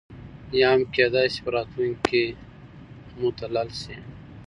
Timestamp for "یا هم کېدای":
0.59-1.27